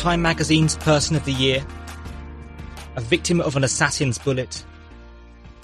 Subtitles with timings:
[0.00, 1.62] Time magazine's Person of the Year,
[2.96, 4.64] a victim of an assassin's bullet,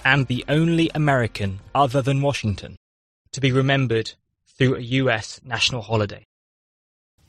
[0.05, 2.75] and the only American other than Washington
[3.31, 4.13] to be remembered
[4.55, 6.23] through a US national holiday.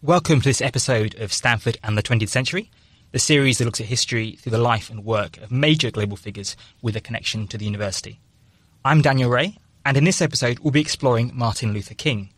[0.02, 2.70] Welcome to this episode of Stanford and the 20th Century,
[3.12, 6.56] the series that looks at history through the life and work of major global figures
[6.82, 8.20] with a connection to the university.
[8.84, 12.34] I'm Daniel Ray, and in this episode we'll be exploring Martin Luther King.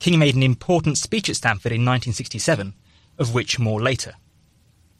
[0.00, 2.74] King made an important speech at Stanford in 1967,
[3.22, 4.14] of which more later.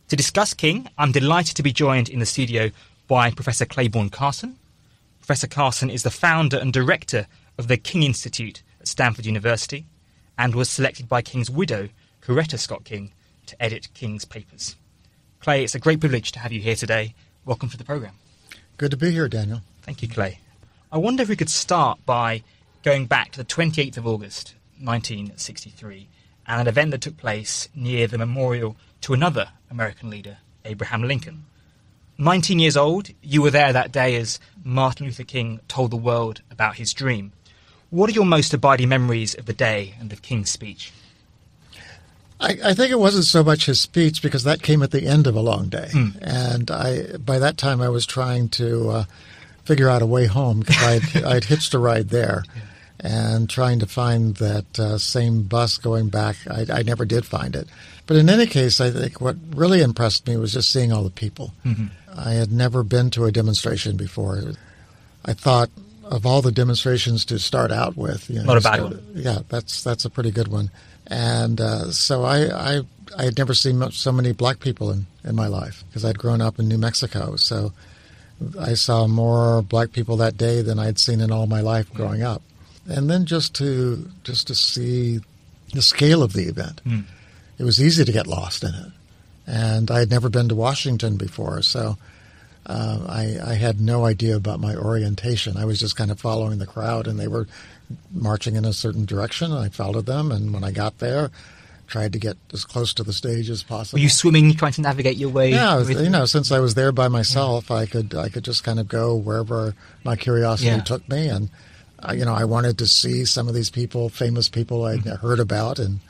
[0.09, 2.71] To discuss King, I'm delighted to be joined in the studio
[3.09, 4.57] by Professor Clayborne Carson.
[5.19, 7.27] Professor Carson is the founder and director
[7.59, 9.87] of the King Institute at Stanford University
[10.39, 11.89] and was selected by King's widow,
[12.23, 13.13] Coretta Scott King,
[13.47, 14.77] to edit King's papers.
[15.41, 17.15] Clay, it's a great privilege to have you here today.
[17.45, 18.15] Welcome to the programme.
[18.79, 19.63] Good to be here, Daniel.
[19.83, 20.39] Thank you, Clay.
[20.93, 22.45] I wonder if we could start by
[22.85, 26.07] going back to the 28th of August, 1963,
[26.47, 31.45] and an event that took place near the memorial to another American leader, Abraham Lincoln.
[32.19, 36.43] 19 years old, you were there that day as Martin Luther King told the world
[36.51, 37.33] about his dream.
[37.91, 40.93] What are your most abiding memories of the day and of King's speech?
[42.41, 45.27] I, I, think it wasn't so much his speech because that came at the end
[45.27, 46.17] of a long day, mm.
[46.21, 49.05] and I by that time I was trying to uh,
[49.65, 52.45] figure out a way home because I'd, I'd hitched a ride there,
[53.03, 56.37] and trying to find that uh, same bus going back.
[56.49, 57.69] I, I, never did find it,
[58.07, 61.11] but in any case, I think what really impressed me was just seeing all the
[61.11, 61.53] people.
[61.65, 61.87] Mm-hmm.
[62.17, 64.41] I had never been to a demonstration before.
[65.25, 65.71] I thought
[66.05, 68.29] of all the demonstrations to start out with.
[68.29, 69.05] You know, Not a bad one.
[69.15, 70.71] Yeah, that's that's a pretty good one.
[71.07, 72.81] And uh, so I, I,
[73.19, 76.19] I had never seen much, so many black people in, in my life because I'd
[76.19, 77.37] grown up in New Mexico.
[77.37, 77.73] So
[78.59, 82.23] I saw more black people that day than I'd seen in all my life growing
[82.23, 82.43] up.
[82.89, 85.21] And then just to just to see
[85.73, 87.05] the scale of the event, mm.
[87.59, 88.93] it was easy to get lost in it.
[89.47, 91.97] And I had never been to Washington before, so
[92.67, 95.57] uh, I, I, had no idea about my orientation.
[95.57, 97.49] I was just kind of following the crowd, and they were
[98.13, 99.51] marching in a certain direction.
[99.51, 101.33] and I followed them, and when I got there,
[101.89, 103.99] tried to get as close to the stage as possible.
[103.99, 105.51] Were you swimming, trying to navigate your way?
[105.51, 107.77] Yeah, was, you know, since I was there by myself, yeah.
[107.77, 110.83] I could I could just kind of go wherever my curiosity yeah.
[110.83, 111.51] took me, and
[112.15, 115.27] you know, I wanted to see some of these people, famous people I'd mm-hmm.
[115.27, 116.01] heard about, and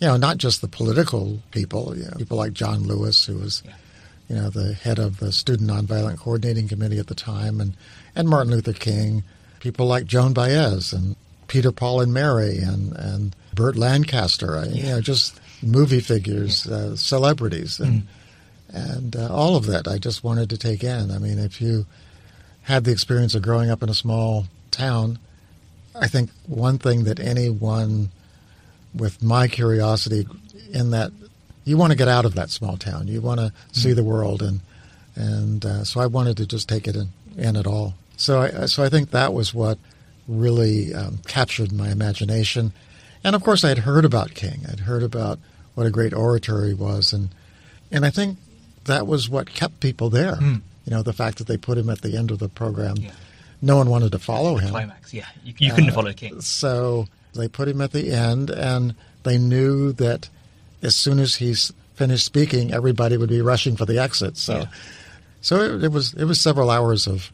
[0.00, 3.62] you know, not just the political people, you know, people like John Lewis, who was.
[4.30, 7.74] You know, the head of the Student Nonviolent Coordinating Committee at the time, and,
[8.14, 9.24] and Martin Luther King,
[9.58, 11.16] people like Joan Baez and
[11.48, 14.64] Peter, Paul, and Mary, and and Burt Lancaster.
[14.70, 18.06] You know, just movie figures, uh, celebrities, and mm.
[18.72, 19.88] and uh, all of that.
[19.88, 21.10] I just wanted to take in.
[21.10, 21.86] I mean, if you
[22.62, 25.18] had the experience of growing up in a small town,
[25.94, 28.10] I think one thing that anyone
[28.94, 30.26] with my curiosity
[30.72, 31.12] in that
[31.68, 33.08] you want to get out of that small town.
[33.08, 33.52] You want to mm.
[33.76, 34.60] see the world, and
[35.14, 37.94] and uh, so I wanted to just take it in, in it all.
[38.16, 39.78] So I, so I think that was what
[40.26, 42.72] really um, captured my imagination.
[43.22, 44.64] And of course, I had heard about King.
[44.70, 45.38] I'd heard about
[45.74, 47.28] what a great orator he was, and
[47.92, 48.38] and I think
[48.84, 50.36] that was what kept people there.
[50.36, 50.62] Mm.
[50.86, 52.96] You know, the fact that they put him at the end of the program.
[52.96, 53.10] Yeah.
[53.60, 54.70] No one wanted to follow him.
[54.70, 55.26] Climax, yeah.
[55.44, 56.40] You, you couldn't uh, follow King.
[56.40, 60.28] So they put him at the end, and they knew that
[60.82, 64.36] as soon as he's finished speaking, everybody would be rushing for the exit.
[64.36, 64.66] So, yeah.
[65.40, 67.32] so it, it was it was several hours of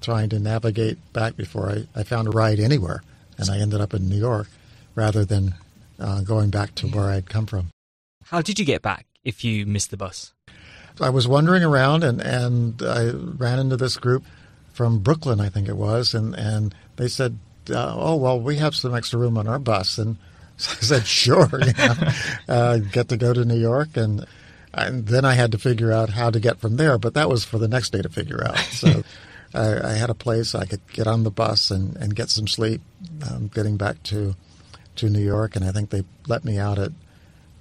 [0.00, 3.02] trying to navigate back before I, I found a ride anywhere.
[3.38, 4.48] And I ended up in New York
[4.94, 5.54] rather than
[5.98, 7.68] uh, going back to where I'd come from.
[8.24, 10.32] How did you get back if you missed the bus?
[11.00, 14.24] I was wandering around and, and I ran into this group
[14.80, 18.74] from Brooklyn, I think it was, and, and they said, uh, Oh, well, we have
[18.74, 19.98] some extra room on our bus.
[19.98, 20.16] And
[20.56, 21.94] so I said, Sure, you know,
[22.48, 23.98] uh, get to go to New York.
[23.98, 24.24] And,
[24.72, 27.44] and then I had to figure out how to get from there, but that was
[27.44, 28.56] for the next day to figure out.
[28.56, 29.02] So
[29.54, 32.46] I, I, had a place I could get on the bus and, and get some
[32.46, 32.80] sleep
[33.30, 34.34] um, getting back to
[34.96, 36.92] to New York, and I think they let me out at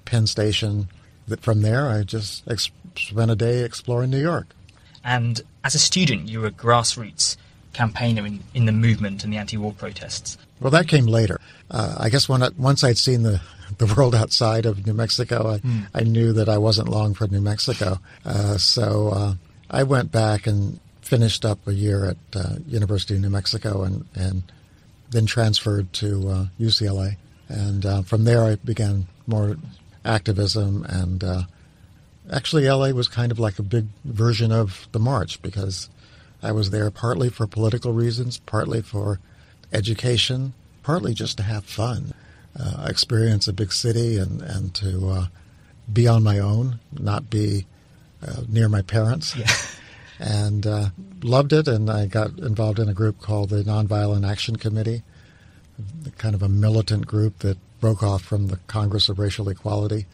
[0.06, 0.88] Penn Station.
[1.28, 4.56] That from there, I just ex- spent a day exploring New York.
[5.04, 7.38] And as a student, you were a grassroots
[7.74, 10.38] campaigner in, in the movement and the anti-war protests.
[10.60, 11.40] Well, that came later.
[11.72, 13.42] Uh, I guess when I, once I'd seen the
[13.78, 15.88] the world outside of New Mexico, I, mm.
[15.94, 18.00] I knew that I wasn't long for New Mexico.
[18.26, 19.34] Uh, so uh,
[19.70, 24.06] I went back and finished up a year at uh, University of New Mexico and,
[24.16, 24.44] and
[25.12, 27.18] then transferred to uh, UCLA.
[27.48, 29.58] And uh, from there, I began more
[30.04, 30.86] activism.
[30.86, 31.44] And uh,
[32.32, 35.90] actually, LA was kind of like a big version of the march because
[36.42, 39.20] I was there partly for political reasons, partly for
[39.72, 40.54] education,
[40.84, 42.14] partly just to have fun,
[42.60, 45.26] uh, experience a big city, and, and to uh,
[45.92, 47.66] be on my own, not be
[48.26, 49.36] uh, near my parents.
[49.36, 49.48] Yeah.
[50.20, 50.90] and uh,
[51.24, 51.68] loved it.
[51.68, 55.02] And I got involved in a group called the Nonviolent Action Committee,
[56.18, 60.06] kind of a militant group that broke off from the Congress of Racial Equality,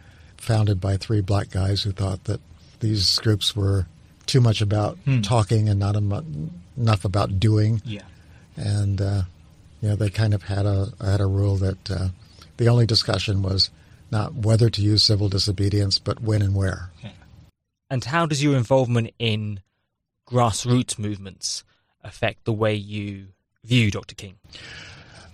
[0.45, 2.39] founded by three black guys who thought that
[2.79, 3.87] these groups were
[4.25, 5.21] too much about hmm.
[5.21, 7.81] talking and not enough about doing.
[7.83, 8.03] Yeah.
[8.55, 9.23] And uh,
[9.81, 12.07] you know, they kind of had a had a rule that uh,
[12.57, 13.69] the only discussion was
[14.11, 16.91] not whether to use civil disobedience, but when and where.
[16.99, 17.13] Okay.
[17.89, 19.61] And how does your involvement in
[20.27, 21.63] grassroots movements
[22.03, 23.27] affect the way you
[23.63, 24.15] view Dr.
[24.15, 24.37] King?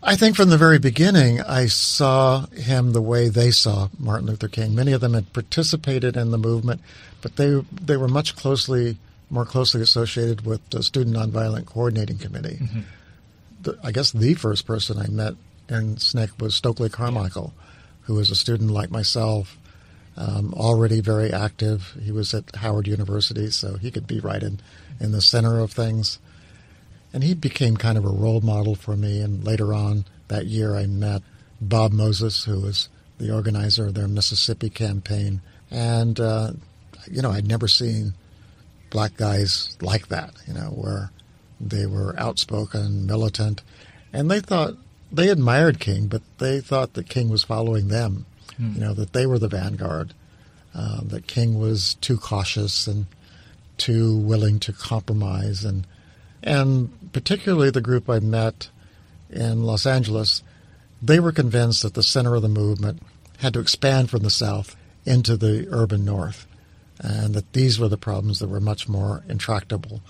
[0.03, 4.47] I think from the very beginning, I saw him the way they saw Martin Luther
[4.47, 4.73] King.
[4.73, 6.81] Many of them had participated in the movement,
[7.21, 8.97] but they they were much closely
[9.29, 12.59] more closely associated with the Student Nonviolent Coordinating Committee.
[12.61, 12.79] Mm-hmm.
[13.61, 15.35] The, I guess the first person I met
[15.69, 17.53] in SNCC was Stokely Carmichael,
[18.01, 19.57] who was a student like myself,
[20.17, 21.97] um, already very active.
[22.03, 24.59] He was at Howard University, so he could be right in,
[24.99, 26.19] in the center of things.
[27.13, 29.19] And he became kind of a role model for me.
[29.21, 31.21] And later on that year, I met
[31.59, 35.41] Bob Moses, who was the organizer of their Mississippi campaign.
[35.69, 36.53] And, uh,
[37.09, 38.13] you know, I'd never seen
[38.89, 41.11] black guys like that, you know, where
[41.59, 43.61] they were outspoken, militant.
[44.13, 44.75] And they thought,
[45.11, 48.25] they admired King, but they thought that King was following them,
[48.57, 48.73] hmm.
[48.73, 50.13] you know, that they were the vanguard,
[50.73, 53.05] uh, that King was too cautious and
[53.77, 55.65] too willing to compromise.
[55.65, 55.85] And
[56.43, 58.69] and particularly the group I met
[59.29, 60.43] in Los Angeles,
[61.01, 63.01] they were convinced that the center of the movement
[63.39, 66.45] had to expand from the South into the urban North,
[66.99, 70.01] and that these were the problems that were much more intractable.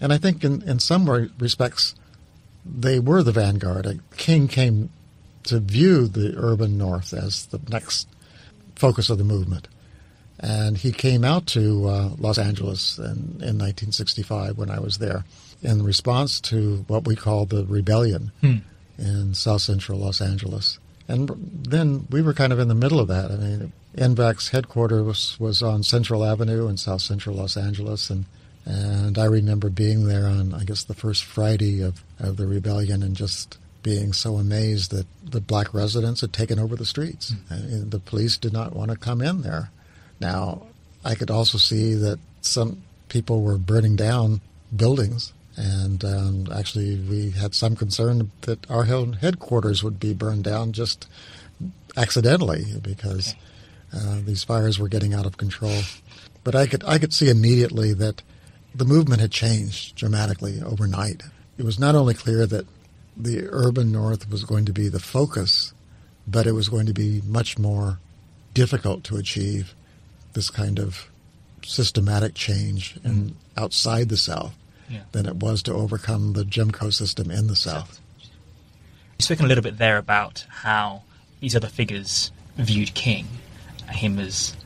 [0.00, 1.08] And I think in, in some
[1.38, 1.94] respects,
[2.64, 4.00] they were the vanguard.
[4.16, 4.90] King came
[5.44, 8.08] to view the urban North as the next
[8.74, 9.68] focus of the movement.
[10.40, 15.24] And he came out to uh, Los Angeles in, in 1965 when I was there
[15.64, 18.58] in response to what we call the rebellion hmm.
[18.98, 20.78] in South Central Los Angeles.
[21.08, 21.30] And
[21.68, 23.30] then we were kind of in the middle of that.
[23.30, 28.24] I mean, NVAC's headquarters was, was on Central Avenue in South Central Los Angeles, and
[28.66, 33.02] and I remember being there on I guess the first Friday of, of the rebellion
[33.02, 37.34] and just being so amazed that the black residents had taken over the streets.
[37.50, 37.90] Mm.
[37.90, 39.70] the police did not want to come in there.
[40.18, 40.62] Now,
[41.04, 44.40] I could also see that some people were burning down
[44.74, 50.72] buildings and um, actually, we had some concern that our headquarters would be burned down
[50.72, 51.06] just
[51.96, 53.34] accidentally because
[53.94, 55.80] uh, these fires were getting out of control.
[56.42, 58.22] But I could I could see immediately that
[58.74, 61.22] the movement had changed dramatically overnight.
[61.56, 62.66] It was not only clear that
[63.16, 65.72] the urban north was going to be the focus,
[66.26, 68.00] but it was going to be much more
[68.54, 69.72] difficult to achieve
[70.32, 71.08] this kind of
[71.62, 74.54] systematic change in, outside the South
[74.94, 75.02] yeah.
[75.12, 78.00] than it was to overcome the Jim Crow system in the South.
[79.18, 81.02] You've spoken a little bit there about how
[81.40, 83.26] these other figures viewed King,
[83.90, 84.56] him as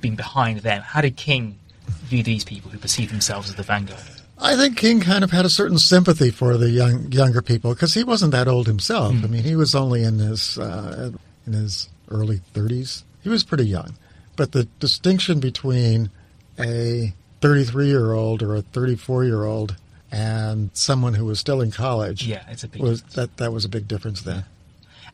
[0.00, 0.82] being behind them.
[0.82, 4.00] How did King view these people who perceive themselves as the vanguard?
[4.38, 7.94] I think King kind of had a certain sympathy for the young younger people because
[7.94, 9.14] he wasn't that old himself.
[9.14, 9.24] Mm.
[9.24, 11.12] I mean, he was only in his uh,
[11.46, 13.02] in his early 30s.
[13.22, 13.96] He was pretty young,
[14.36, 16.10] but the distinction between
[16.58, 19.76] a 33 year old or a 34 year old
[20.10, 22.26] and someone who was still in college.
[22.26, 24.44] Yeah, it's a big was, that that was a big difference there.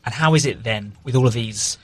[0.05, 1.77] And how is it then with all of these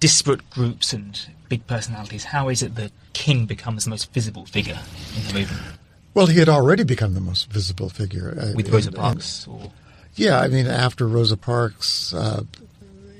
[0.00, 2.24] disparate groups and big personalities?
[2.24, 4.78] How is it that King becomes the most visible figure
[5.16, 5.62] in the movement?
[6.14, 9.46] Well, he had already become the most visible figure uh, with Rosa Parks.
[9.46, 9.70] And.
[10.14, 12.42] Yeah, I mean, after Rosa Parks, uh,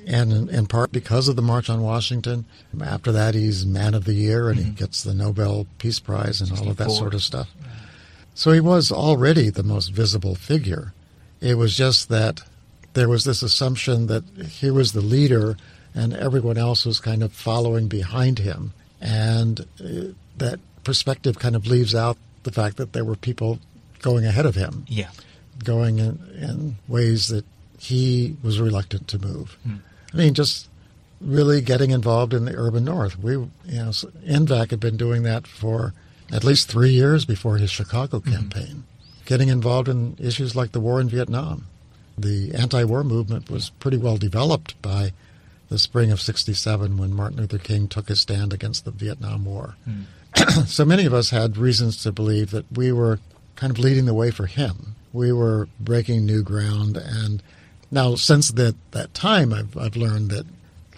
[0.09, 2.45] and in, in, part because of the March on Washington.
[2.81, 4.69] After that, he's Man of the Year and mm-hmm.
[4.69, 7.47] he gets the Nobel Peace Prize and all of that sort of stuff.
[8.33, 10.93] So he was already the most visible figure.
[11.41, 12.41] It was just that
[12.93, 15.57] there was this assumption that he was the leader
[15.93, 18.73] and everyone else was kind of following behind him.
[18.99, 23.59] And uh, that perspective kind of leaves out the fact that there were people
[24.01, 24.85] going ahead of him.
[24.87, 25.09] Yeah.
[25.63, 27.45] Going in, in ways that
[27.77, 29.57] he was reluctant to move.
[29.67, 29.81] Mm.
[30.13, 30.69] I mean, just
[31.21, 33.19] really getting involved in the urban north.
[33.19, 35.93] We, you know, NVAC had been doing that for
[36.31, 38.31] at least three years before his Chicago mm-hmm.
[38.31, 39.25] campaign, mm-hmm.
[39.25, 41.67] getting involved in issues like the war in Vietnam.
[42.17, 45.13] The anti-war movement was pretty well developed by
[45.69, 49.75] the spring of 67 when Martin Luther King took his stand against the Vietnam War.
[49.87, 50.67] Mm.
[50.67, 53.19] so many of us had reasons to believe that we were
[53.55, 54.95] kind of leading the way for him.
[55.13, 57.41] We were breaking new ground and
[57.91, 60.45] now, since that, that time, I've, I've learned that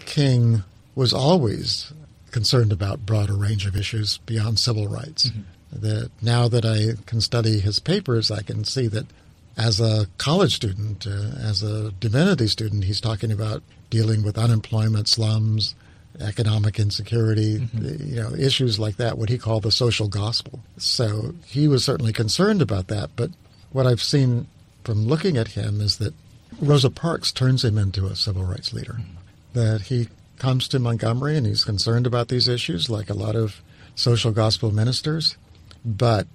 [0.04, 0.62] King
[0.94, 1.92] was always
[2.30, 5.30] concerned about broader range of issues beyond civil rights.
[5.30, 5.40] Mm-hmm.
[5.72, 9.06] That now that I can study his papers, I can see that
[9.56, 15.08] as a college student, uh, as a divinity student, he's talking about dealing with unemployment,
[15.08, 15.74] slums,
[16.20, 18.14] economic insecurity, mm-hmm.
[18.14, 20.60] you know, issues like that, what he called the social gospel.
[20.76, 23.10] So he was certainly concerned about that.
[23.16, 23.30] But
[23.70, 24.48] what I've seen
[24.84, 26.12] from looking at him is that
[26.62, 28.94] Rosa Parks turns him into a civil rights leader.
[28.94, 29.16] Mm-hmm.
[29.54, 33.60] That he comes to Montgomery and he's concerned about these issues, like a lot of
[33.94, 35.36] social gospel ministers.
[35.84, 36.26] But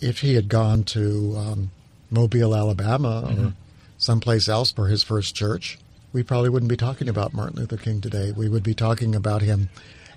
[0.00, 1.70] if he had gone to um,
[2.10, 3.46] Mobile, Alabama, mm-hmm.
[3.46, 3.52] or
[3.96, 5.78] someplace else for his first church,
[6.12, 8.32] we probably wouldn't be talking about Martin Luther King today.
[8.32, 9.68] We would be talking about him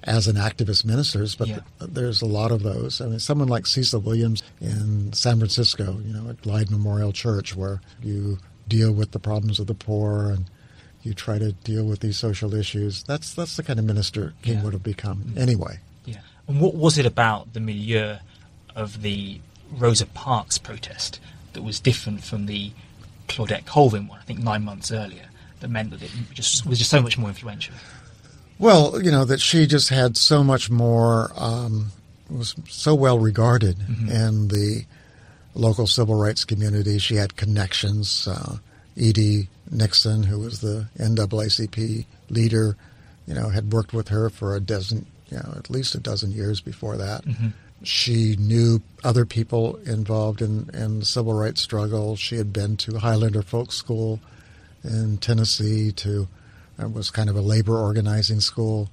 [0.03, 1.59] as an activist minister, but yeah.
[1.79, 3.01] th- there's a lot of those.
[3.01, 7.55] I mean, someone like Cecil Williams in San Francisco, you know, at Glide Memorial Church,
[7.55, 10.45] where you deal with the problems of the poor and
[11.01, 13.03] you try to deal with these social issues.
[13.03, 14.63] That's that's the kind of minister King yeah.
[14.63, 15.79] would have become anyway.
[16.05, 16.21] Yeah.
[16.47, 18.17] And what was it about the milieu
[18.75, 21.19] of the Rosa Parks protest
[21.53, 22.71] that was different from the
[23.27, 24.19] Claudette Colvin one?
[24.19, 27.29] I think nine months earlier that meant that it just was just so much more
[27.29, 27.75] influential?
[28.57, 31.91] Well, you know that she just had so much more, um,
[32.29, 34.09] was so well regarded mm-hmm.
[34.09, 34.85] in the
[35.59, 36.97] local civil rights community.
[36.97, 38.27] She had connections.
[38.27, 38.57] Uh,
[38.95, 39.47] E.D.
[39.71, 42.75] Nixon, who was the NAACP leader,
[43.27, 46.31] you know, had worked with her for a dozen, you know, at least a dozen
[46.31, 47.23] years before that.
[47.23, 47.49] Mm-hmm.
[47.83, 52.17] She knew other people involved in, in the civil rights struggle.
[52.17, 54.19] She had been to Highlander Folk School
[54.83, 56.27] in Tennessee to
[56.77, 58.89] it uh, was kind of a labor organizing school.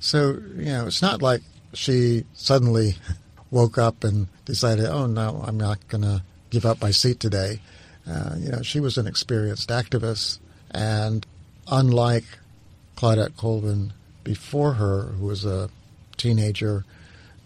[0.00, 1.42] So, you know, it's not like
[1.74, 2.96] she suddenly
[3.50, 7.60] woke up and decided, oh, no, I'm not going to give up my seat today.
[8.08, 10.38] Uh, you know, she was an experienced activist.
[10.70, 11.26] And
[11.66, 12.24] unlike
[12.96, 13.92] Claudette Colvin
[14.24, 15.70] before her, who was a
[16.16, 16.84] teenager,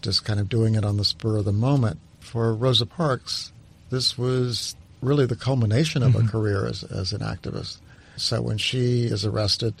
[0.01, 3.51] just kind of doing it on the spur of the moment, for Rosa Parks,
[3.89, 6.27] this was really the culmination of mm-hmm.
[6.27, 7.77] a career as, as an activist.
[8.15, 9.75] So when she is arrested,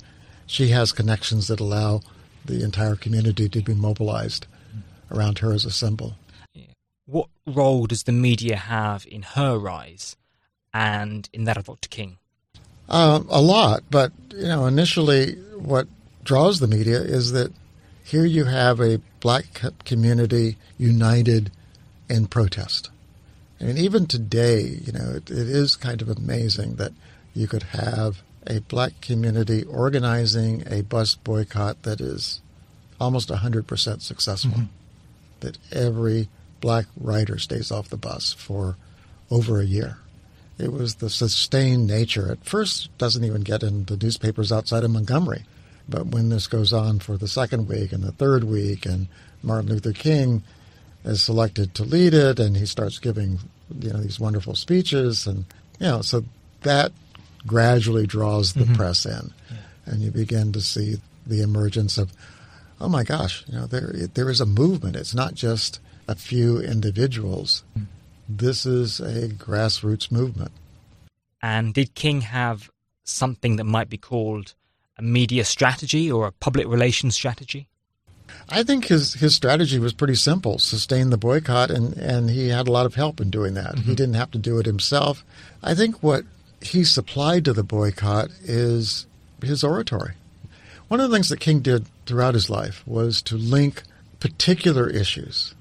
[0.45, 2.01] she has connections that allow
[2.45, 4.47] the entire community to be mobilized
[5.13, 6.15] around her as a symbol.
[7.05, 10.15] What role does the media have in her rise
[10.73, 11.89] and in that of Dr.
[11.89, 12.17] King?
[12.89, 15.87] Uh, a lot, but you know, initially, what
[16.23, 17.51] draws the media is that
[18.03, 19.45] here you have a black
[19.85, 21.51] community united
[22.09, 22.89] in protest.
[23.59, 26.91] I mean, even today, you know, it, it is kind of amazing that
[27.33, 32.41] you could have a black community organizing a bus boycott that is
[32.99, 34.51] almost 100% successful.
[34.51, 34.82] Mm-hmm.
[35.43, 36.27] That every
[36.61, 38.77] black rider stays off the bus for
[39.29, 39.97] over a year.
[40.57, 42.31] It was the sustained nature.
[42.31, 45.45] At first, doesn't even get in the newspapers outside of Montgomery.
[45.89, 49.07] But when this goes on for the second week and the third week, and
[49.41, 50.43] Martin Luther King
[51.03, 53.39] is selected to lead it, and he starts giving
[53.79, 55.45] you know these wonderful speeches, and
[55.79, 56.23] you know so
[56.61, 56.91] that
[57.45, 58.75] gradually draws the mm-hmm.
[58.75, 59.57] press in, yeah.
[59.85, 60.95] and you begin to see
[61.27, 62.11] the emergence of,
[62.83, 64.95] oh my gosh, you know there there is a movement.
[64.95, 67.63] It's not just a few individuals.
[68.27, 70.51] This is a grassroots movement.
[71.41, 72.69] And did King have
[73.03, 74.53] something that might be called
[74.97, 77.67] a media strategy or a public relations strategy?
[78.49, 82.67] I think his, his strategy was pretty simple sustain the boycott, and, and he had
[82.67, 83.75] a lot of help in doing that.
[83.75, 83.89] Mm-hmm.
[83.89, 85.23] He didn't have to do it himself.
[85.61, 86.23] I think what
[86.61, 89.05] he supplied to the boycott is
[89.41, 90.13] his oratory.
[90.93, 93.81] One of the things that King did throughout his life was to link
[94.19, 95.55] particular issues,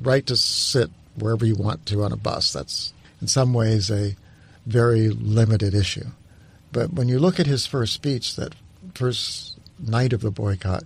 [0.00, 2.54] right to sit wherever you want to on a bus.
[2.54, 4.16] That's in some ways a
[4.64, 6.06] very limited issue.
[6.72, 8.54] But when you look at his first speech, that
[8.94, 10.84] first night of the boycott,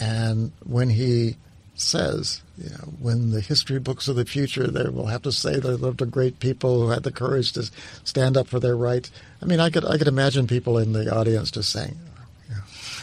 [0.00, 1.36] and when he
[1.74, 5.60] says, you know, when the history books of the future, they will have to say
[5.60, 7.70] they lived a great people who had the courage to
[8.02, 9.10] stand up for their rights.
[9.42, 11.98] I mean, I could I could imagine people in the audience just saying,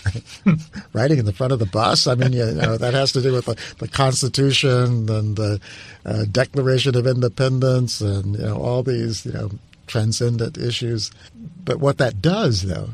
[0.93, 2.07] riding in the front of the bus.
[2.07, 5.59] I mean, you know, that has to do with the, the Constitution and the
[6.05, 9.51] uh, Declaration of Independence and you know all these you know
[9.87, 11.11] transcendent issues.
[11.63, 12.89] But what that does, though,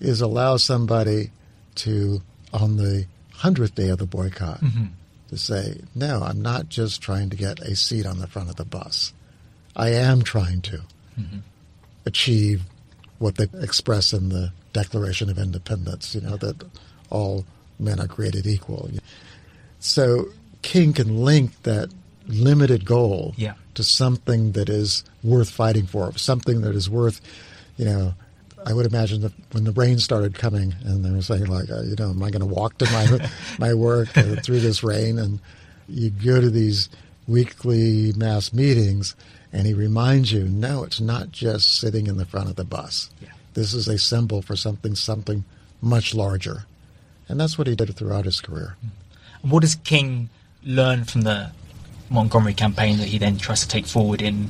[0.00, 1.30] is allow somebody
[1.76, 2.22] to
[2.52, 4.86] on the hundredth day of the boycott mm-hmm.
[5.28, 8.56] to say, no, I'm not just trying to get a seat on the front of
[8.56, 9.12] the bus.
[9.74, 10.80] I am trying to
[11.20, 11.38] mm-hmm.
[12.06, 12.62] achieve
[13.18, 16.62] what they express in the Declaration of Independence, you know, that
[17.10, 17.44] all
[17.78, 18.90] men are created equal.
[19.80, 20.26] So
[20.62, 21.90] King can link that
[22.26, 23.54] limited goal yeah.
[23.74, 27.20] to something that is worth fighting for, something that is worth,
[27.76, 28.14] you know,
[28.66, 31.82] I would imagine that when the rain started coming, and they were saying like, uh,
[31.82, 33.30] you know, am I going to walk to my
[33.60, 35.20] my work uh, through this rain?
[35.20, 35.38] And
[35.88, 36.88] you go to these
[37.28, 39.14] weekly mass meetings,
[39.52, 43.10] and he reminds you, no, it's not just sitting in the front of the bus.
[43.20, 43.28] Yeah.
[43.54, 45.44] This is a symbol for something, something
[45.80, 46.64] much larger,
[47.28, 48.76] and that's what he did throughout his career.
[49.42, 50.28] What does King
[50.62, 51.52] learn from the
[52.10, 54.48] Montgomery campaign that he then tries to take forward in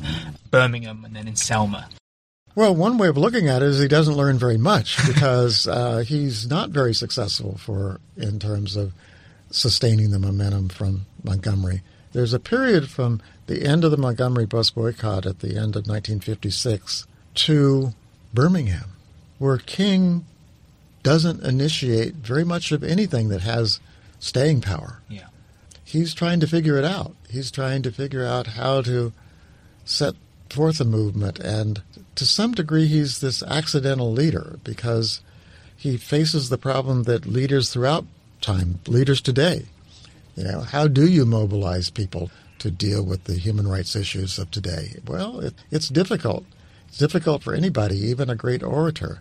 [0.51, 1.89] Birmingham and then in Selma?
[2.55, 5.99] Well, one way of looking at it is he doesn't learn very much because uh,
[5.99, 8.93] he's not very successful for in terms of
[9.51, 11.83] sustaining the momentum from Montgomery.
[12.13, 15.87] There's a period from the end of the Montgomery bus boycott at the end of
[15.87, 17.95] 1956 to
[18.35, 18.91] Birmingham
[19.39, 20.25] where King
[21.03, 23.81] doesn't initiate very much of anything that has
[24.19, 25.01] staying power.
[25.09, 25.27] Yeah.
[25.85, 27.15] He's trying to figure it out.
[27.29, 29.13] He's trying to figure out how to
[29.85, 30.15] set
[30.51, 31.39] forth a movement.
[31.39, 31.83] And
[32.17, 35.21] to some degree, he's this accidental leader because
[35.77, 38.05] he faces the problem that leaders throughout
[38.41, 39.67] time, leaders today,
[40.35, 42.31] you know, how do you mobilize people
[42.67, 44.97] to deal with the human rights issues of today?
[45.07, 46.45] Well, it, it's difficult.
[46.89, 49.21] It's difficult for anybody, even a great orator.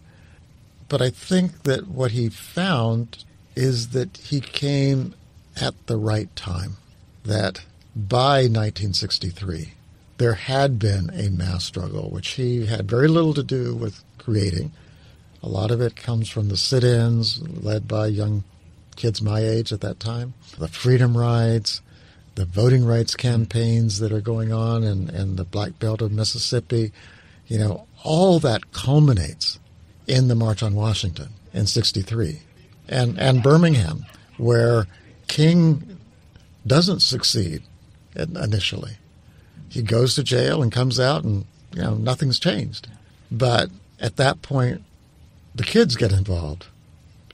[0.89, 3.23] But I think that what he found
[3.55, 5.13] is that he came
[5.59, 6.77] at the right time.
[7.23, 7.61] That
[7.95, 9.73] by 1963,
[10.17, 14.71] there had been a mass struggle, which he had very little to do with creating.
[15.43, 18.43] A lot of it comes from the sit ins led by young
[18.95, 21.81] kids my age at that time, the freedom rides,
[22.35, 26.91] the voting rights campaigns that are going on in, in the Black Belt of Mississippi.
[27.47, 29.59] You know, all that culminates
[30.07, 32.41] in the March on Washington in 63
[32.87, 34.05] and, and Birmingham,
[34.37, 34.87] where
[35.27, 35.97] King
[36.67, 37.63] doesn't succeed
[38.15, 38.97] initially
[39.75, 42.87] he goes to jail and comes out, and you know nothing's changed.
[43.29, 44.83] But at that point,
[45.53, 46.67] the kids get involved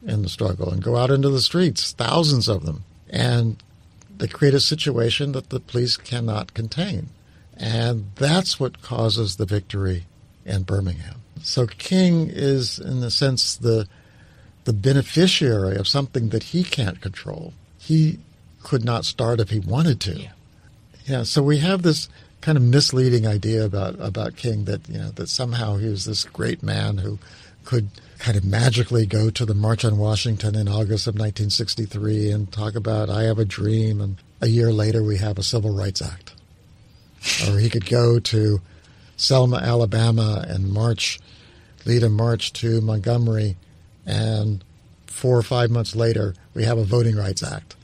[0.03, 3.61] in the struggle and go out into the streets, thousands of them, and
[4.21, 7.09] they create a situation that the police cannot contain.
[7.57, 10.05] And that's what causes the victory
[10.45, 11.23] in Birmingham.
[11.41, 13.87] So King is, in a sense, the
[14.65, 17.53] the beneficiary of something that he can't control.
[17.79, 18.19] He
[18.61, 20.19] could not start if he wanted to.
[20.19, 20.31] Yeah.
[21.07, 22.07] yeah so we have this
[22.41, 26.25] kind of misleading idea about about King that you know that somehow he was this
[26.25, 27.17] great man who
[27.65, 32.51] could kind of magically go to the March on Washington in August of 1963 and
[32.51, 36.01] talk about I have a dream and a year later we have a Civil Rights
[36.01, 36.33] Act.
[37.47, 38.61] or he could go to
[39.17, 41.19] Selma, Alabama and march
[41.85, 43.57] lead a march to Montgomery
[44.05, 44.63] and
[45.07, 47.75] four or five months later we have a Voting Rights Act.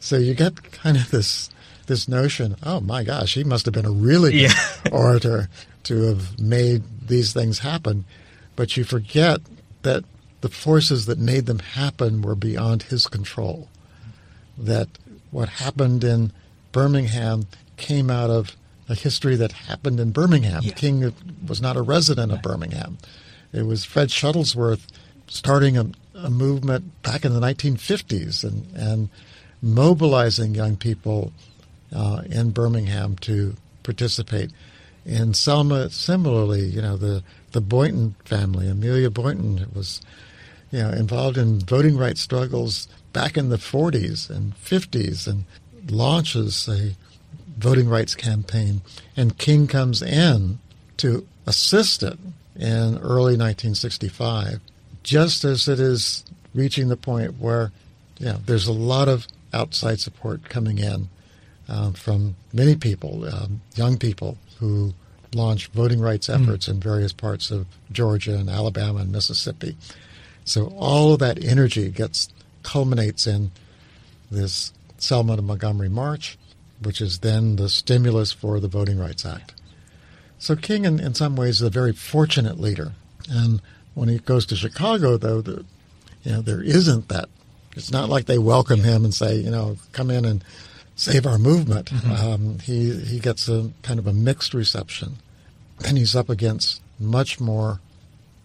[0.00, 1.50] So you get kind of this
[1.86, 4.90] this notion, oh my gosh, he must have been a really good yeah.
[4.92, 5.48] orator
[5.84, 8.04] to have made these things happen.
[8.56, 9.40] But you forget
[9.82, 10.04] that
[10.40, 13.68] the forces that made them happen were beyond his control.
[14.58, 14.88] That
[15.30, 16.32] what happened in
[16.72, 18.56] Birmingham came out of
[18.88, 20.62] a history that happened in Birmingham.
[20.62, 20.72] Yeah.
[20.74, 21.14] King
[21.46, 22.98] was not a resident of Birmingham.
[23.52, 24.86] It was Fred Shuttlesworth
[25.28, 29.08] starting a, a movement back in the 1950s and, and
[29.62, 31.32] mobilizing young people
[31.94, 34.50] uh, in Birmingham to participate.
[35.06, 37.22] In Selma, similarly, you know, the,
[37.54, 40.02] the Boynton family, Amelia Boynton, was
[40.72, 45.44] you know, involved in voting rights struggles back in the 40s and 50s and
[45.88, 46.96] launches a
[47.56, 48.82] voting rights campaign.
[49.16, 50.58] And King comes in
[50.96, 52.18] to assist it
[52.56, 54.60] in early 1965,
[55.04, 57.70] just as it is reaching the point where
[58.18, 61.08] you know, there's a lot of outside support coming in
[61.68, 64.92] uh, from many people, um, young people who
[65.34, 66.42] launched voting rights hmm.
[66.42, 66.72] efforts mm.
[66.72, 69.76] in various parts of Georgia and Alabama and Mississippi.
[70.44, 72.28] So all of that energy gets
[72.62, 73.50] culminates in
[74.30, 76.38] this Selma to Montgomery March,
[76.82, 79.54] which is then the stimulus for the Voting Rights Act.
[80.38, 82.92] So King, in, in some ways, is a very fortunate leader.
[83.30, 83.62] And
[83.94, 85.64] when he goes to Chicago, though, the,
[86.22, 87.28] you know, there isn't that.
[87.76, 90.44] It's not like they welcome him and say, you know, come in and
[90.96, 91.90] save our movement.
[91.90, 92.12] Mm-hmm.
[92.12, 95.16] Um, he he gets a kind of a mixed reception,
[95.84, 97.80] and he's up against much more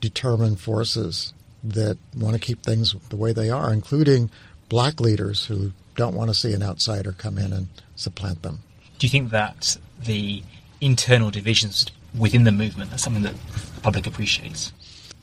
[0.01, 4.29] determined forces that want to keep things the way they are, including
[4.69, 8.59] black leaders who don't want to see an outsider come in and supplant them.
[8.97, 10.43] Do you think that the
[10.81, 11.85] internal divisions
[12.17, 13.35] within the movement are something that
[13.75, 14.71] the public appreciates?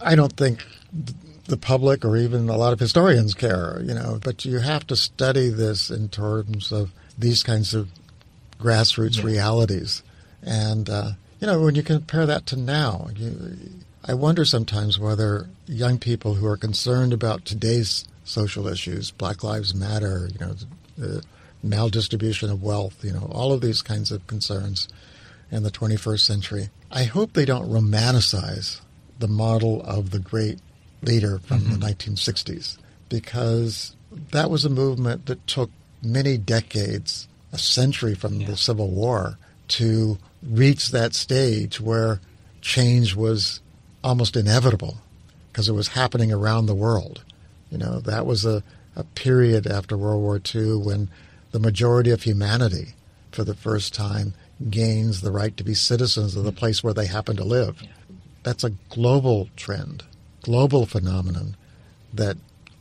[0.00, 0.64] I don't think
[1.46, 4.96] the public or even a lot of historians care, you know, but you have to
[4.96, 7.88] study this in terms of these kinds of
[8.58, 9.24] grassroots yeah.
[9.24, 10.02] realities.
[10.42, 13.56] And, uh, you know, when you compare that to now, you,
[14.04, 19.74] I wonder sometimes whether young people who are concerned about today's social issues, Black Lives
[19.74, 20.54] Matter, you know,
[20.96, 21.22] the
[21.64, 24.88] maldistribution of wealth, you know, all of these kinds of concerns
[25.50, 26.70] in the 21st century.
[26.90, 28.80] I hope they don't romanticize
[29.18, 30.58] the model of the great
[31.02, 31.80] leader from mm-hmm.
[31.80, 33.94] the 1960s because
[34.32, 35.70] that was a movement that took
[36.02, 38.46] many decades, a century from yeah.
[38.48, 40.18] the Civil War, to
[40.48, 42.20] reach that stage where
[42.60, 43.60] change was
[44.02, 44.98] almost inevitable
[45.50, 47.22] because it was happening around the world.
[47.70, 48.62] You know, that was a,
[48.94, 51.08] a period after World War II when
[51.52, 52.94] the majority of humanity,
[53.32, 54.34] for the first time,
[54.70, 56.58] gains the right to be citizens of the mm-hmm.
[56.58, 57.82] place where they happen to live.
[58.42, 60.04] That's a global trend,
[60.42, 61.56] global phenomenon
[62.12, 62.36] that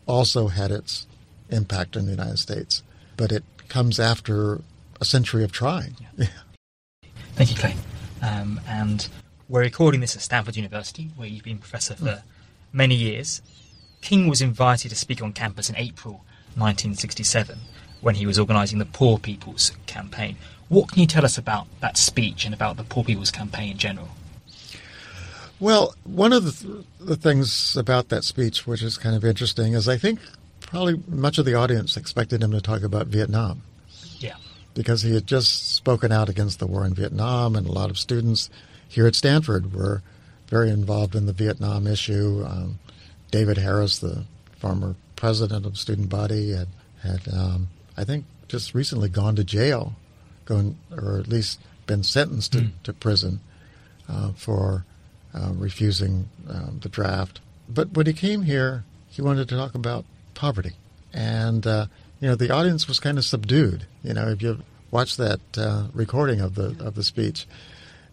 [0.05, 1.07] also had its
[1.49, 2.83] impact in the United States,
[3.17, 4.61] but it comes after
[5.01, 5.95] a century of trying.
[6.17, 6.27] Yeah.
[7.35, 7.75] Thank you, Clay.
[8.21, 9.09] Um, and
[9.49, 12.21] we're recording this at Stanford University, where you've been professor for mm.
[12.71, 13.41] many years.
[13.99, 16.23] King was invited to speak on campus in April
[16.55, 17.59] 1967
[17.99, 20.37] when he was organising the Poor People's Campaign.
[20.69, 23.77] What can you tell us about that speech and about the Poor People's Campaign in
[23.77, 24.07] general?
[25.59, 29.73] Well, one of the, th- the things about that speech, which is kind of interesting,
[29.73, 30.21] is I think
[30.61, 33.63] probably much of the audience expected him to talk about Vietnam.
[34.75, 37.97] Because he had just spoken out against the war in Vietnam, and a lot of
[37.97, 38.51] students
[38.87, 40.03] here at Stanford were
[40.47, 42.43] very involved in the Vietnam issue.
[42.45, 42.77] Um,
[43.31, 44.25] David Harris, the
[44.59, 46.67] former president of student body, had,
[47.01, 49.93] had um, I think, just recently gone to jail,
[50.45, 52.71] going or at least been sentenced to, mm.
[52.83, 53.39] to prison
[54.07, 54.85] uh, for
[55.33, 57.39] uh, refusing um, the draft.
[57.67, 60.73] But when he came here, he wanted to talk about poverty,
[61.13, 61.87] and uh,
[62.19, 63.85] you know the audience was kind of subdued.
[64.03, 64.59] You know, if you
[64.91, 67.47] watch that uh, recording of the of the speech,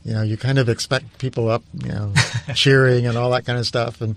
[0.04, 2.12] you know you kind of expect people up, you know,
[2.54, 4.16] cheering and all that kind of stuff, and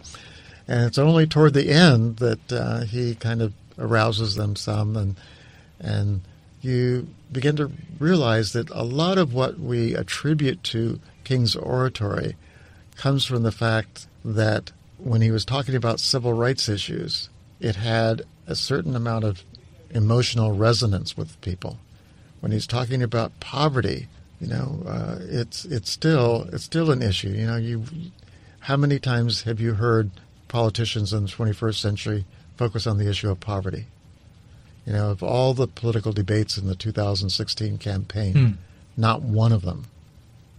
[0.67, 5.15] and it's only toward the end that uh, he kind of arouses them some, and
[5.79, 6.21] and
[6.61, 12.35] you begin to realize that a lot of what we attribute to King's oratory
[12.95, 18.23] comes from the fact that when he was talking about civil rights issues, it had
[18.47, 19.43] a certain amount of
[19.95, 21.79] emotional resonance with people.
[22.41, 24.07] When he's talking about poverty,
[24.39, 27.29] you know, uh, it's it's still it's still an issue.
[27.29, 27.83] You know, you
[28.59, 30.11] how many times have you heard
[30.47, 33.85] politicians in the 21st century focus on the issue of poverty?
[34.85, 38.51] You know, of all the political debates in the 2016 campaign, hmm.
[38.95, 39.85] not one of them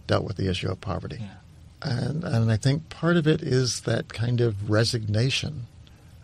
[0.07, 1.19] dealt with the issue of poverty.
[1.21, 1.27] Yeah.
[1.81, 5.67] And, and I think part of it is that kind of resignation.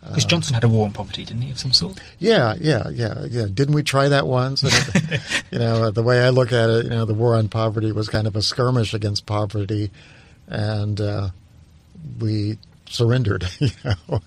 [0.06, 1.98] Because Johnson had a war on poverty, didn't he, of some sort?
[2.18, 3.46] Yeah, yeah, yeah, yeah.
[3.52, 4.62] Didn't we try that once?
[5.50, 8.08] you know, the way I look at it, you know, the war on poverty was
[8.08, 9.90] kind of a skirmish against poverty,
[10.46, 11.30] and uh,
[12.20, 13.46] we surrendered.
[13.60, 13.70] You
[14.08, 14.20] know,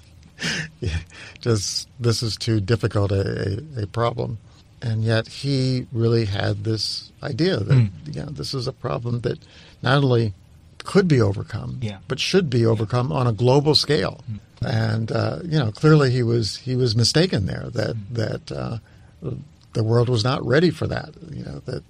[1.42, 4.38] just this is too difficult a, a, a, problem,
[4.84, 7.90] and yet he really had this idea that mm.
[8.14, 9.40] you know, this is a problem that
[9.82, 10.36] not only
[10.84, 11.98] could be overcome, yeah.
[12.08, 13.18] but should be overcome yeah.
[13.18, 14.24] on a global scale.
[14.32, 14.40] Mm.
[14.66, 18.14] And uh, you know, clearly he was he was mistaken there that mm.
[18.14, 18.78] that uh,
[19.74, 21.14] the world was not ready for that.
[21.32, 21.84] You know that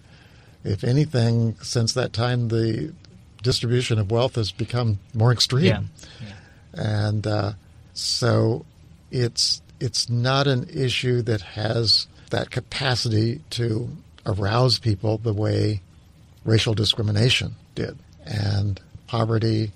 [0.64, 2.94] if anything, since that time, the
[3.42, 5.90] distribution of wealth has become more extreme.
[6.20, 6.34] Yeah.
[6.74, 7.54] And uh,
[7.94, 8.66] so
[9.12, 13.90] it's it's not an issue that has that capacity to
[14.26, 15.82] arouse people the way
[16.44, 17.98] racial discrimination did.
[18.26, 19.72] And poverty,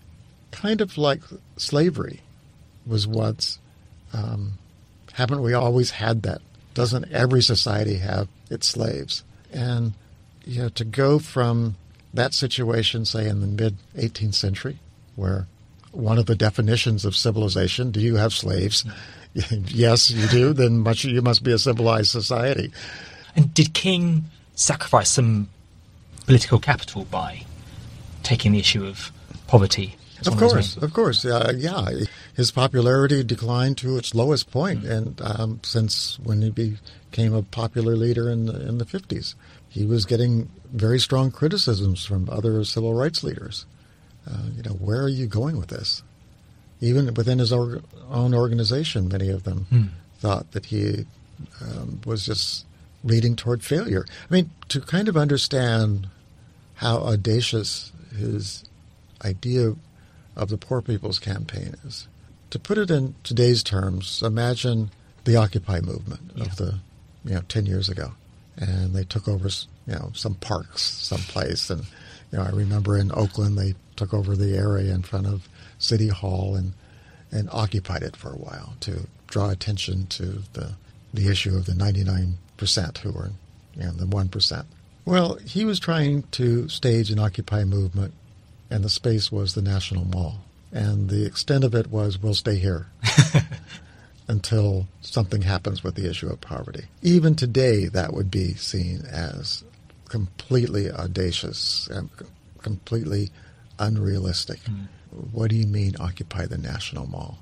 [0.51, 1.21] kind of like
[1.57, 2.21] slavery,
[2.91, 3.57] was once.
[4.13, 4.53] Um,
[5.13, 6.41] haven't we always had that?
[6.73, 9.23] Doesn't every society have its slaves?
[9.51, 9.93] And
[10.45, 11.75] you know, to go from
[12.13, 14.77] that situation, say in the mid 18th century,
[15.15, 15.47] where
[15.91, 18.85] one of the definitions of civilization, do you have slaves?
[19.33, 20.53] yes, you do.
[20.53, 22.71] Then much you must be a civilized society.
[23.35, 24.25] And did King
[24.55, 25.49] sacrifice some
[26.25, 27.43] political capital by
[28.23, 29.11] taking the issue of
[29.47, 29.95] poverty.
[30.27, 31.89] Of course, of course, uh, yeah.
[32.35, 34.91] His popularity declined to its lowest point, mm-hmm.
[34.91, 39.35] and um, since when he became a popular leader in the, in the fifties,
[39.67, 43.65] he was getting very strong criticisms from other civil rights leaders.
[44.29, 46.03] Uh, you know, where are you going with this?
[46.79, 49.89] Even within his or- own organization, many of them mm.
[50.19, 51.05] thought that he
[51.61, 52.65] um, was just
[53.03, 54.05] leading toward failure.
[54.29, 56.07] I mean, to kind of understand
[56.75, 58.63] how audacious his
[59.23, 59.75] idea
[60.41, 62.07] of the Poor People's Campaign is.
[62.49, 64.91] To put it in today's terms, imagine
[65.23, 66.43] the Occupy movement yeah.
[66.43, 66.79] of the,
[67.23, 68.11] you know, 10 years ago.
[68.57, 69.47] And they took over,
[69.87, 71.69] you know, some parks someplace.
[71.69, 71.83] And,
[72.31, 76.07] you know, I remember in Oakland they took over the area in front of City
[76.07, 76.73] Hall and
[77.33, 80.73] and occupied it for a while to draw attention to the
[81.13, 83.31] the issue of the 99% who were
[83.75, 84.65] you know, the 1%.
[85.05, 88.13] Well, he was trying to stage an Occupy movement,
[88.71, 90.39] and the space was the National Mall.
[90.71, 92.87] And the extent of it was, we'll stay here
[94.29, 96.85] until something happens with the issue of poverty.
[97.01, 99.65] Even today, that would be seen as
[100.07, 102.09] completely audacious and
[102.59, 103.29] completely
[103.77, 104.59] unrealistic.
[104.61, 104.87] Mm.
[105.33, 107.39] What do you mean, occupy the National Mall?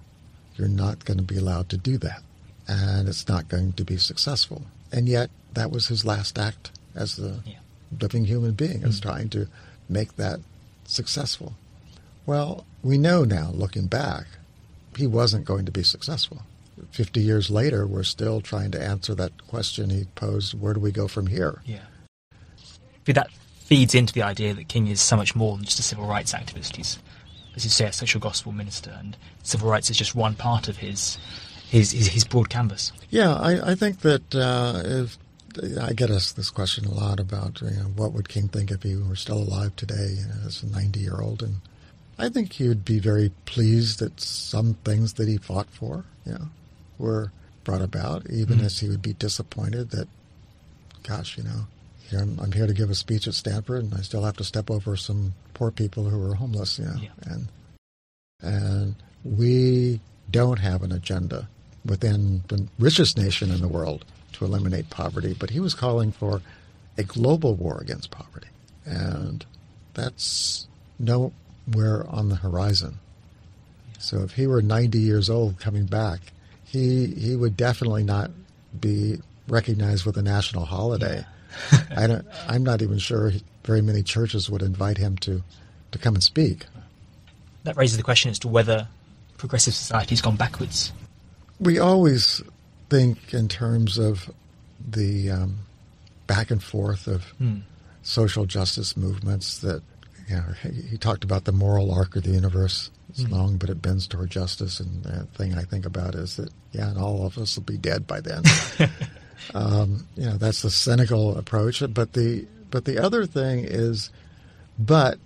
[0.56, 2.24] You're not going to be allowed to do that,
[2.68, 4.64] and it's not going to be successful.
[4.92, 7.60] And yet, that was his last act as a yeah.
[8.02, 9.48] living human being, is trying to
[9.88, 10.40] make that
[10.90, 11.54] successful.
[12.26, 14.26] Well, we know now, looking back,
[14.96, 16.44] he wasn't going to be successful.
[16.92, 20.92] 50 years later, we're still trying to answer that question he posed where do we
[20.92, 21.62] go from here?
[21.66, 21.80] Yeah.
[23.06, 23.32] That
[23.70, 26.34] feeds into the idea that King is so much more than just a civil rights
[26.34, 26.76] activist.
[26.76, 27.00] He's,
[27.56, 30.78] as you say, a social gospel minister, and civil rights is just one part of
[30.78, 31.18] his
[31.70, 32.92] his, his, his broad canvas.
[33.10, 35.18] Yeah, I, I think that uh, if
[35.82, 38.84] I get asked this question a lot about you know, what would King think if
[38.84, 41.56] he were still alive today you know, as a 90 year old, and
[42.18, 46.34] I think he would be very pleased that some things that he fought for, you
[46.34, 46.50] know,
[46.98, 47.32] were
[47.64, 48.66] brought about, even mm-hmm.
[48.66, 50.08] as he would be disappointed that,
[51.04, 51.68] gosh, you know,
[52.10, 54.44] here I'm, I'm, here to give a speech at Stanford, and I still have to
[54.44, 57.10] step over some poor people who are homeless, you know, yeah.
[57.26, 57.48] and
[58.42, 60.00] and we
[60.32, 61.48] don't have an agenda
[61.86, 64.06] within the richest nation in the world
[64.40, 66.42] to eliminate poverty, but he was calling for
[66.98, 68.48] a global war against poverty.
[68.86, 69.46] And
[69.94, 73.00] that's nowhere on the horizon.
[74.00, 76.20] So if he were 90 years old coming back,
[76.64, 78.32] he he would definitely not
[78.80, 81.26] be recognized with a national holiday.
[81.72, 81.84] Yeah.
[81.98, 83.32] I don't, I'm not even sure
[83.66, 85.44] very many churches would invite him to,
[85.92, 86.66] to come and speak.
[87.64, 88.88] That raises the question as to whether
[89.38, 90.94] progressive society has gone backwards
[91.60, 92.42] we always
[92.90, 94.30] think in terms of
[94.80, 95.60] the um,
[96.28, 97.62] back and forth of mm.
[98.02, 99.82] social justice movements that
[100.28, 102.92] you know, he, he, talked about the moral arc of the universe.
[103.10, 103.32] It's mm.
[103.32, 104.80] long, but it bends toward justice.
[104.80, 107.78] And the thing I think about is that, yeah, and all of us will be
[107.78, 108.44] dead by then.
[109.56, 111.82] um, you know, that's the cynical approach.
[111.94, 114.12] But the but the other thing is,
[114.78, 115.18] but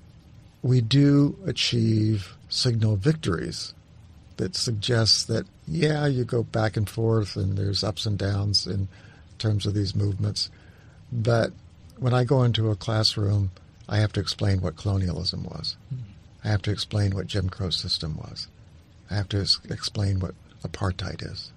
[0.62, 3.74] we do achieve signal victories
[4.38, 8.88] that suggests that yeah, you go back and forth and there's ups and downs in
[9.38, 10.50] terms of these movements.
[11.12, 11.52] But
[11.98, 13.52] when I go into a classroom,
[13.88, 15.76] I have to explain what colonialism was.
[16.44, 18.48] I have to explain what Jim Crow system was.
[19.10, 21.52] I have to explain what apartheid is.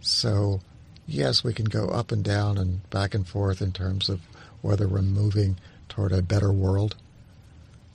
[0.00, 0.60] So,
[1.06, 4.20] yes, we can go up and down and back and forth in terms of
[4.62, 6.96] whether we're moving toward a better world.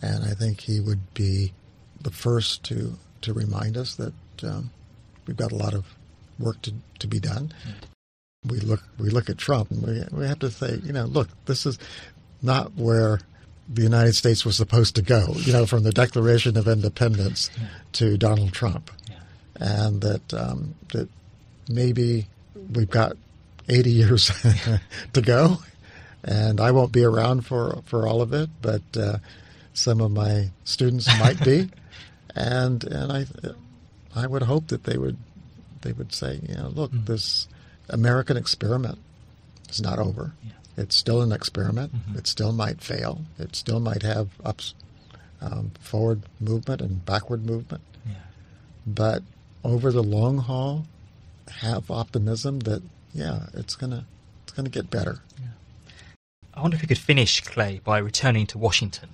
[0.02, 1.54] And I think he would be
[2.00, 4.70] the first to, to remind us that um,
[5.26, 5.86] we've got a lot of
[6.40, 7.54] work to, to be done.
[8.46, 11.28] We look we look at Trump and we we have to say, you know, look,
[11.46, 11.80] this is
[12.42, 13.20] not where
[13.68, 17.68] the United States was supposed to go, you know, from the Declaration of Independence yeah.
[17.94, 18.92] to Donald Trump.
[19.10, 19.16] Yeah.
[19.60, 21.10] And that um, that
[21.68, 22.28] maybe
[22.74, 23.18] we've got
[23.70, 24.32] 80 years
[25.14, 25.58] to go,
[26.24, 29.18] and I won't be around for, for all of it, but uh,
[29.74, 31.70] some of my students might be,
[32.38, 33.26] and and I
[34.16, 35.18] I would hope that they would
[35.82, 37.06] they would say, you know, look, mm-hmm.
[37.06, 37.48] this
[37.90, 39.00] American experiment
[39.70, 40.34] is not over.
[40.44, 40.52] Yeah.
[40.78, 41.96] It's still an experiment.
[41.96, 42.20] Mm-hmm.
[42.20, 43.22] It still might fail.
[43.40, 44.76] It still might have ups,
[45.42, 47.84] um, forward movement and backward movement.
[48.06, 48.14] Yeah.
[48.86, 49.24] But
[49.64, 50.86] over the long haul,
[51.62, 54.06] have optimism that yeah, it's gonna
[54.44, 55.22] it's gonna get better.
[55.40, 55.48] Yeah.
[56.54, 59.10] I wonder if you could finish, Clay, by returning to Washington.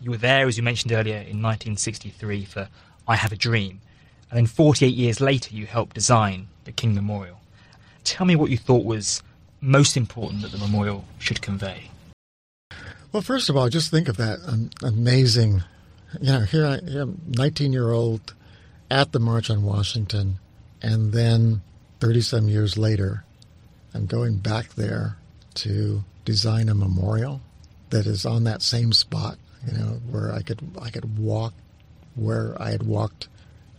[0.00, 2.68] You were there, as you mentioned earlier, in 1963 for
[3.06, 3.80] I Have a Dream
[4.30, 7.40] and then 48 years later you helped design the King Memorial.
[8.04, 9.22] Tell me what you thought was
[9.60, 11.90] most important that the memorial should convey.
[13.12, 15.62] Well, first of all, just think of that um, amazing,
[16.20, 18.34] you know, here I am, 19 year old
[18.90, 20.38] at the March on Washington,
[20.80, 21.62] and then
[21.98, 23.24] 30 some years later,
[23.92, 25.16] I'm going back there
[25.54, 27.40] to design a memorial
[27.90, 31.54] that is on that same spot, you know, where I could I could walk
[32.14, 33.28] where I had walked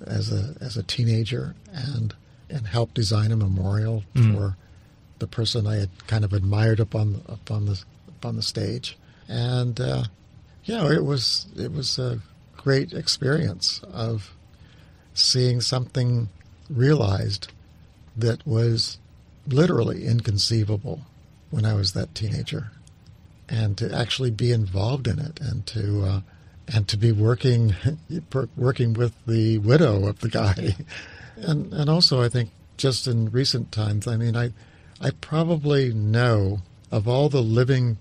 [0.05, 2.13] as a as a teenager and
[2.49, 4.35] and helped design a memorial mm.
[4.35, 4.57] for
[5.19, 8.41] the person I had kind of admired up on up on the up on the
[8.41, 10.03] stage, and uh,
[10.65, 12.19] you know it was it was a
[12.57, 14.33] great experience of
[15.13, 16.29] seeing something
[16.69, 17.51] realized
[18.15, 18.97] that was
[19.47, 21.01] literally inconceivable
[21.49, 22.71] when I was that teenager,
[23.51, 26.21] and to actually be involved in it and to uh,
[26.73, 27.75] and to be working
[28.55, 30.75] working with the widow of the guy,
[31.35, 34.51] and and also I think just in recent times, I mean, I
[34.99, 36.61] I probably know
[36.91, 37.97] of all the living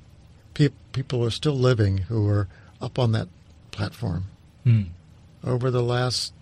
[0.54, 2.48] pe- people who are still living who are
[2.80, 3.28] up on that
[3.70, 4.24] platform.
[4.66, 4.88] Mm.
[5.44, 6.32] Over the last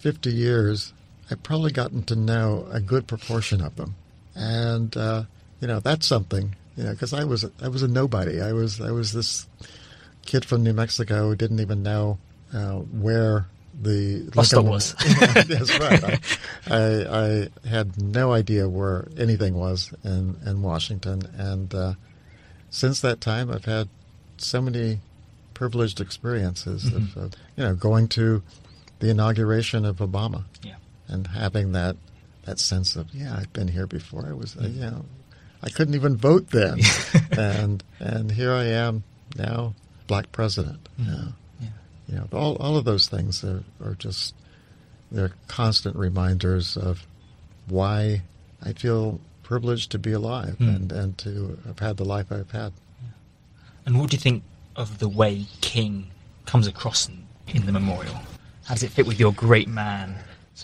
[0.00, 0.92] 50 years,
[1.30, 3.94] I've probably gotten to know a good proportion of them.
[4.34, 5.24] And, uh,
[5.60, 8.40] you know, that's something, you know, because I was, I was a nobody.
[8.40, 9.48] I was, I was this
[10.24, 12.18] kid from New Mexico who didn't even know
[12.54, 13.46] uh, where
[13.82, 14.94] the Boston was.
[15.46, 16.04] That's right.
[16.04, 21.22] I, I, I, had no idea where anything was in, in Washington.
[21.36, 21.94] And uh,
[22.70, 23.88] since that time, I've had
[24.36, 25.00] so many
[25.54, 27.18] privileged experiences mm-hmm.
[27.18, 28.40] of, you know, going to
[29.00, 30.76] the inauguration of Obama yeah.
[31.08, 31.96] and having that
[32.44, 34.26] that sense of, yeah, I've been here before.
[34.26, 34.82] I was, uh, mm-hmm.
[34.82, 35.04] uh, you know,
[35.62, 36.80] I couldn't even vote then.
[37.32, 39.02] and and here I am
[39.36, 39.74] now,
[40.06, 40.88] black president.
[41.00, 41.10] Mm-hmm.
[41.10, 41.28] Know,
[41.60, 41.68] yeah.
[42.08, 44.34] you know, all, all of those things are, are just,
[45.10, 47.06] they're constant reminders of
[47.66, 48.22] why
[48.62, 50.74] I feel privileged to be alive mm.
[50.74, 52.72] and, and to have had the life I've had.
[53.86, 54.42] And what do you think
[54.76, 56.10] of the way King
[56.44, 58.14] comes across in, in the memorial?
[58.64, 60.14] How does it fit with your great man?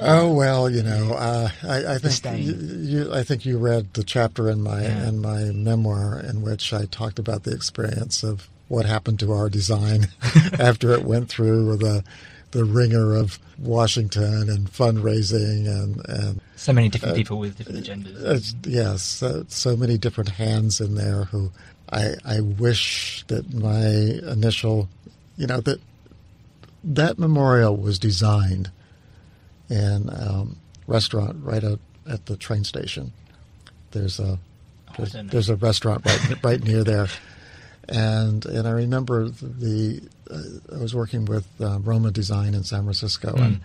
[0.00, 4.02] Oh well, you know, uh, I, I, think you, you, I think you read the
[4.02, 5.08] chapter in my yeah.
[5.08, 9.48] in my memoir in which I talked about the experience of what happened to our
[9.48, 10.08] design
[10.58, 12.02] after it went through the
[12.50, 17.84] the wringer of Washington and fundraising and, and so many different uh, people with different
[17.84, 18.24] agendas.
[18.24, 21.52] Uh, yes, uh, so many different hands in there who
[21.92, 23.86] I I wish that my
[24.30, 24.88] initial,
[25.36, 25.80] you know that
[26.82, 28.70] that memorial was designed
[29.70, 33.12] in a um, restaurant right at, at the train station.
[33.92, 34.38] There's a
[34.96, 37.08] there's, there's a restaurant right right near there
[37.88, 42.82] and and I remember the uh, I was working with uh, Roma Design in San
[42.82, 43.44] Francisco, mm.
[43.44, 43.60] and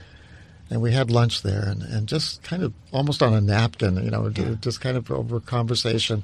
[0.69, 4.12] and we had lunch there, and, and just kind of almost on a napkin, you
[4.12, 4.55] know, yeah.
[4.62, 6.23] just kind of over conversation.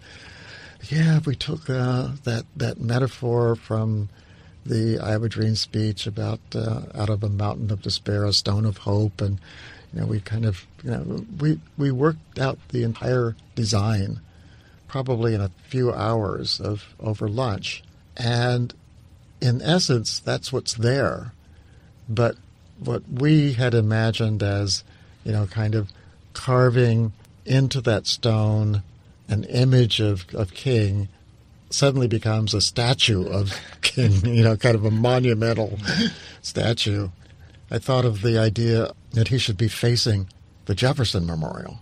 [0.90, 4.10] Yeah, we took uh, that that metaphor from
[4.66, 8.34] the I Have a Dream speech about uh, out of a mountain of despair, a
[8.34, 9.40] stone of hope, and
[9.94, 14.20] you know, we kind of you know we we worked out the entire design
[14.88, 17.84] probably in a few hours of over lunch.
[18.16, 18.74] And
[19.42, 21.34] in essence, that's what's there.
[22.08, 22.38] But
[22.80, 24.86] what we had imagined as,
[25.26, 25.92] you know, kind of
[26.32, 27.12] carving
[27.46, 28.84] into that stone
[29.28, 31.10] an image of, of King
[31.76, 35.78] suddenly becomes a statue of King, you know, kind of a monumental
[36.42, 37.10] statue.
[37.70, 40.28] I thought of the idea that he should be facing
[40.66, 41.80] the Jefferson Memorial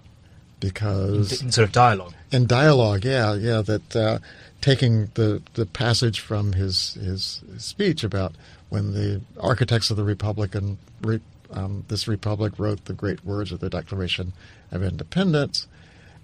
[0.60, 2.14] because in sort of dialogue.
[2.32, 3.62] In dialogue, yeah, yeah.
[3.62, 4.20] That uh,
[4.62, 8.34] taking the the passage from his, his, speech about
[8.70, 11.20] when the architects of the Republican re,
[11.52, 14.34] um, this republic wrote the great words of the Declaration
[14.72, 15.68] of Independence,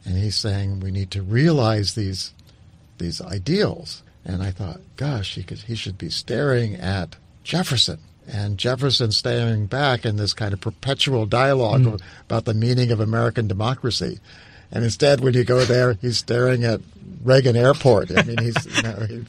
[0.05, 2.33] and he's saying we need to realize these
[2.99, 4.03] these ideals.
[4.23, 7.99] And I thought, gosh, he could he should be staring at Jefferson
[8.31, 12.01] and Jefferson staring back in this kind of perpetual dialogue mm.
[12.25, 14.19] about the meaning of American democracy.
[14.71, 16.81] And instead, when you go there, he's staring at
[17.23, 18.15] Reagan Airport.
[18.15, 19.25] I mean, he's you know, he,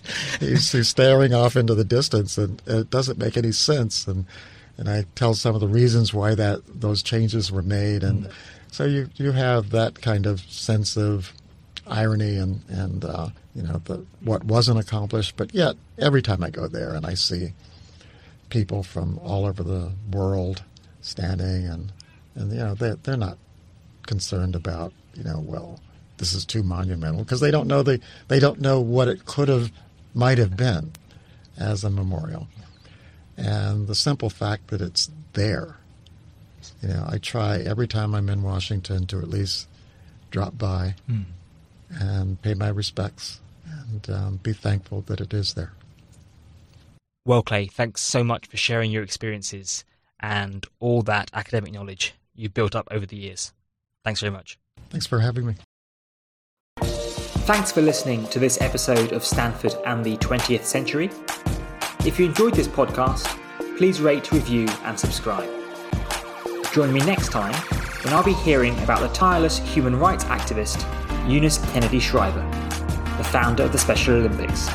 [0.46, 4.06] he's, he's staring off into the distance, and it doesn't make any sense.
[4.06, 4.26] And
[4.76, 8.32] and I tell some of the reasons why that those changes were made, and mm.
[8.70, 11.32] so you you have that kind of sense of
[11.90, 15.36] irony and and uh, you know the, what wasn't accomplished.
[15.36, 17.52] But yet, every time I go there and I see
[18.48, 20.62] people from all over the world
[21.02, 21.92] standing, and
[22.34, 23.38] and you know they they're not
[24.06, 25.78] concerned about you know well
[26.18, 29.48] this is too monumental because they don't know the they don't know what it could
[29.48, 29.72] have
[30.14, 30.92] might have been
[31.58, 32.48] as a memorial,
[33.36, 35.76] and the simple fact that it's there.
[36.82, 39.66] You know, I try every time I'm in Washington to at least
[40.30, 41.24] drop by mm.
[41.98, 43.40] And pay my respects
[43.70, 45.72] and um, be thankful that it is there.
[47.26, 49.84] Well, Clay, thanks so much for sharing your experiences
[50.20, 53.52] and all that academic knowledge you've built up over the years.
[54.04, 54.58] Thanks very much.
[54.90, 55.54] Thanks for having me.
[56.80, 61.10] Thanks for listening to this episode of Stanford and the 20th Century.
[62.06, 63.26] If you enjoyed this podcast,
[63.76, 65.48] please rate, review, and subscribe.
[66.72, 67.54] Join me next time
[68.04, 70.80] when I'll be hearing about the tireless human rights activist
[71.26, 72.40] Eunice Kennedy Shriver,
[73.18, 74.68] the founder of the Special Olympics.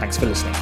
[0.00, 0.54] Thanks for listening.